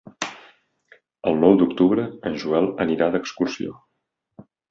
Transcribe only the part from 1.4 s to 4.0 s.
nou d'octubre en Joel anirà d'excursió.